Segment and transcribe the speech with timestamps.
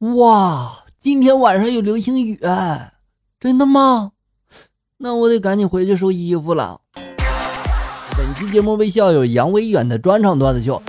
[0.00, 2.40] 哇，今天晚上有流星雨，
[3.38, 4.12] 真的吗？
[4.96, 6.80] 那我得赶紧回去收衣服了。
[8.16, 10.80] 本期节目为校友杨威远的专场段子秀。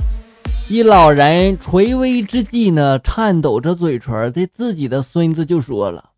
[0.70, 6.12] 一老人垂危之际呢，颤抖着嘴唇对自己的孙子就说了：“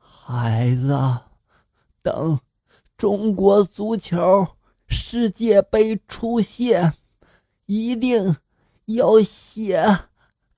[0.00, 0.98] 孩子，
[2.00, 2.40] 等
[2.96, 4.48] 中国足球
[4.86, 6.94] 世界杯出现，
[7.66, 8.34] 一定
[8.86, 9.98] 要写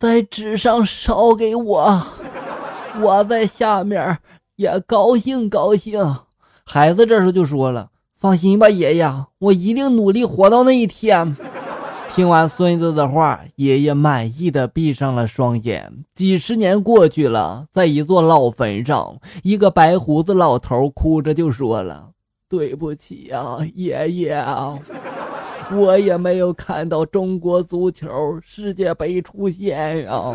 [0.01, 2.03] 在纸上烧给我，
[3.03, 4.17] 我在下面
[4.57, 6.17] 也高兴高兴。”
[6.65, 11.37] 孩子这时候就说了：“放心吧，爷爷，我一定努力活到那一天。”
[12.17, 15.93] 听完孙子的话，爷爷满意的闭上了双眼。
[16.15, 22.09] 几十年过去了，在一座老坟上，一个白胡子老头哭着就说了
[22.49, 24.45] ：“对不起呀，爷爷，
[25.73, 28.09] 我也没有看到中国足球
[28.43, 30.35] 世界杯出现呀。”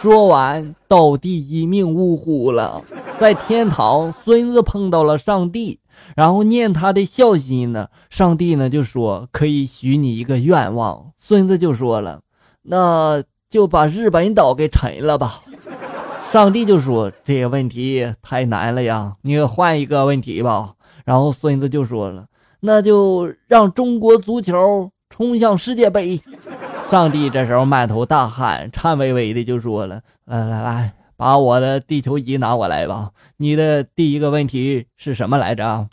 [0.00, 2.82] 说完，倒地一命呜呼了。
[3.18, 5.80] 在天堂，孙子碰到了上帝。
[6.14, 11.12] 然后念他的孝心呢，上帝呢就说可以许你一个愿望。
[11.16, 12.20] 孙子就说了，
[12.62, 15.40] 那就把日本岛给沉了吧。
[16.30, 20.74] 上帝就说这个问题太难了呀，你换一个问题吧。
[21.06, 22.26] 然后孙子就说了，
[22.66, 26.20] 那就让中国足球冲向世界杯。
[26.90, 30.92] 上帝这时候满头大汗，颤巍巍的就说了，来来来。
[31.16, 33.10] 把我的地球仪拿过来吧。
[33.36, 35.86] 你的第一个问题是什么来着？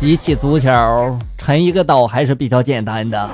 [0.00, 0.68] 比起足球，
[1.38, 3.30] 沉一个岛还是比较简单的。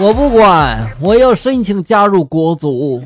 [0.00, 3.00] 我不管，我要申请加入国足。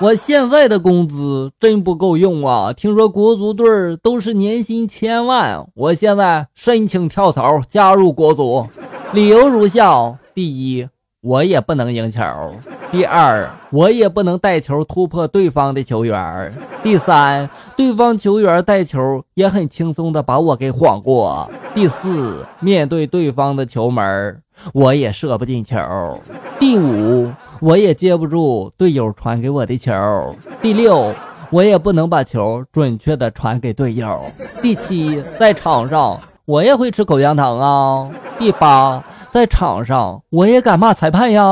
[0.00, 2.72] 我现在的工资真不够用啊！
[2.72, 3.66] 听说国足队
[4.02, 8.66] 都是年薪千万，我现在申请跳槽加入国足。
[9.12, 10.16] 理由如下。
[10.32, 10.88] 第一，
[11.20, 12.22] 我也不能赢球；
[12.90, 16.50] 第二，我也不能带球突破对方的球员；
[16.82, 24.40] 第三，对方球员带球也很轻松的把我给晃过；第四，面对对方的球门，
[24.72, 25.76] 我也射不进球；
[26.58, 29.92] 第五，我也接不住队友传给我的球；
[30.62, 31.12] 第六，
[31.50, 34.08] 我也不能把球准确的传给队友；
[34.62, 39.02] 第七，在场上我也会吃口香糖啊；第八。
[39.30, 41.44] 在场上，我也敢骂裁判呀。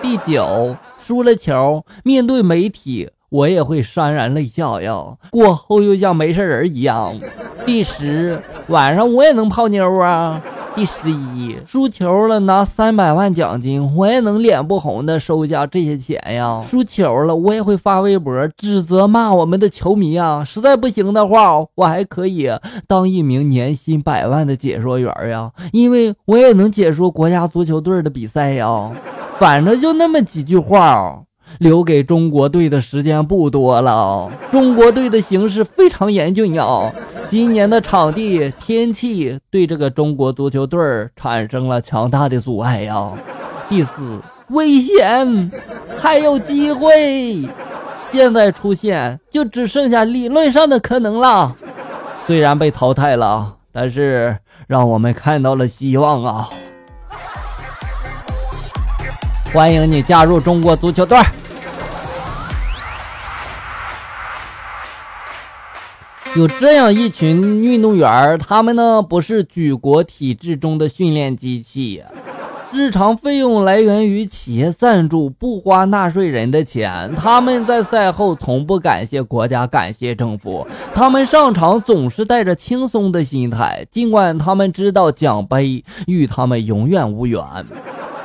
[0.00, 5.04] 第九，输了球，面对媒体，我也会潸然泪下呀。
[5.30, 7.14] 过后又像没事人一样。
[7.64, 10.40] 第十，晚上我也能泡妞啊。
[10.74, 16.62] 第十一，输球了拿三百万奖金，我也能脸不红的收下这些钱呀。
[16.66, 20.42] 输球了，我也会发微博指责骂我们的球迷啊。
[20.42, 22.50] 实在不行的话，我还可以
[22.86, 28.90] 当一名年薪百万的解说员呀，因为我也能解说国家足球队的比赛呀。
[29.38, 31.22] 反正就那么几句话。
[31.58, 36.92] 留给中国队的时间不多了，中国队的形势非常严峻呀。
[37.26, 40.78] 今年的场地、天气对这个中国足球队
[41.16, 43.12] 产生了强大的阻碍呀。
[43.68, 45.50] 第四，危险，
[45.96, 47.48] 还有机会，
[48.10, 51.54] 现在出现就只剩下理论上的可能了。
[52.26, 54.36] 虽然被淘汰了，但是
[54.66, 56.50] 让我们看到了希望啊！
[59.52, 61.18] 欢迎你加入中国足球队。
[66.34, 72.02] 有这样一群运动员他们呢不是举国体制中的训练机器，
[72.72, 77.14] 日常费用来源于企业赞助，不花纳税人的钱。
[77.16, 80.66] 他们在赛后从不感谢国家，感谢政府。
[80.94, 87.42] 他们上场总是带着轻松的心态，尽管他们知道奖杯与他们永远无缘。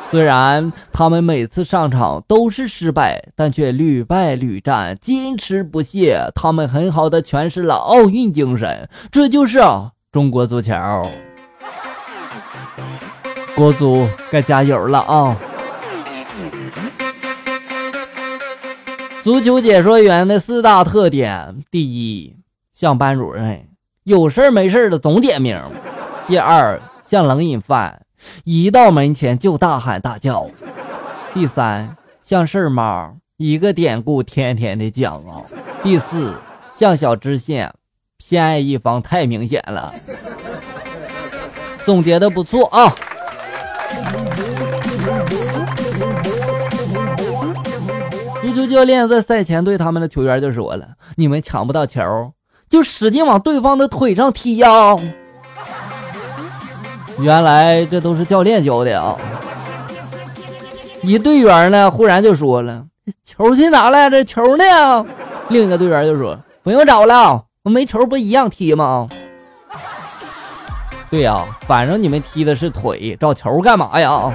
[0.10, 6.18] 虽然他们每次上场都是失败，但却屡败屡战，坚持不懈。
[6.34, 9.60] 他们很好的诠释了奥运精神，这就是
[10.12, 10.74] 中国足球。
[13.54, 15.36] 国足该加油了啊！
[19.24, 22.34] 足球解说员的四大特点：第一，
[22.72, 23.68] 像班主任，
[24.06, 25.58] 有事没事的总点名；
[26.28, 28.04] 第二，像冷饮饭。
[28.44, 30.48] 一到门前就大喊大叫。
[31.34, 35.44] 第三，像事儿妈，一个典故天天的讲啊。
[35.84, 36.36] 第四，
[36.76, 37.74] 像小知县，
[38.18, 39.94] 偏爱一方太明显了。
[41.86, 42.94] 总结的不错啊。
[48.42, 52.32] 足球教练在赛前对他们的球员就说了：“你们抢不到球，
[52.70, 54.96] 就使劲往对方的腿上踢呀。”
[57.20, 59.18] 原来这都是教练教的啊！
[61.02, 62.86] 一队员呢，忽然就说了
[63.24, 64.10] ：“球去哪了？
[64.10, 64.64] 这球呢？”
[65.50, 69.08] 另一个队员就说：“不用找了，我没球不一样踢吗？”
[71.10, 74.32] 对呀，反正你们踢的是腿，找球干嘛呀？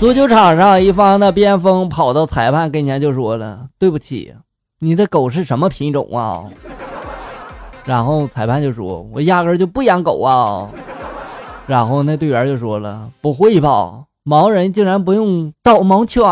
[0.00, 4.34] 足球场上，一方的边锋跑到裁判跟前就说了：“对不起，
[4.80, 6.44] 你的狗是什么品种啊？”
[7.84, 10.66] 然后裁判就说：“我压根就不养狗啊。”
[11.66, 16.22] 然后那队员就说了：“不会吧，盲人竟然不用导盲犬？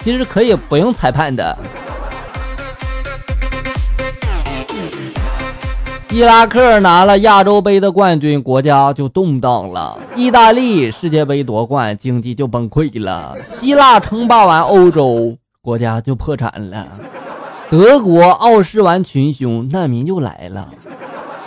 [0.00, 1.56] 其实可以不用裁判的。”
[6.12, 16.84] 伊拉克拿了亚洲杯的冠军，国家就动荡了；意大利世界杯夺冠，经济就崩溃了；希腊称霸完欧洲，国家就破产了；
[17.70, 20.68] 德国傲视完群雄，难民就来了；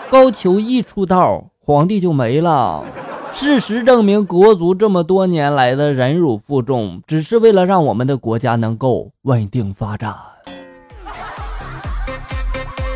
[0.09, 2.81] 高俅一出道，皇帝就没了。
[3.33, 10.15] 事实证明，国足这么多年来的忍辱负重，只是为了让我们的国家能够稳定发展。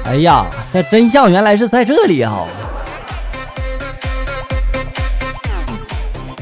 [0.05, 2.45] 哎呀，这真相原来是在这里啊！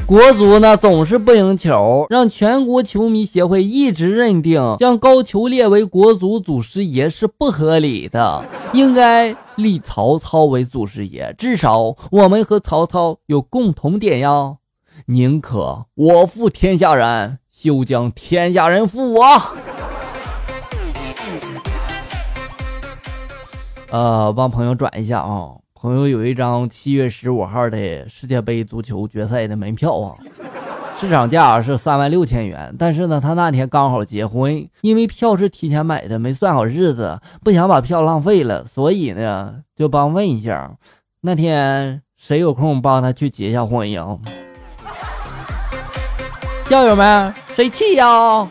[0.06, 11.34] 国足呢总是不赢球，让全国球迷协会一直认定将高俅列为国足祖师爷是不合理的，应该立曹操为祖师爷。
[11.36, 14.58] 至少我们和曹操有共同点呀，
[15.06, 19.26] 宁可我负天下人，休将天下人负我。
[23.90, 25.56] 呃，帮朋友转一下啊，
[25.86, 30.12] 朋友有一张七月十五号的世界杯足球决赛的门票啊，
[30.98, 40.72] 市场价是三万六千元，但是呢，他那天刚好结婚，因为票是提前买的，没算好日子，不想把票浪费了，所以呢，就帮问一下，
[41.20, 44.18] 那天谁有空帮他去结下婚呀？
[46.66, 48.50] 校友们，谁去呀？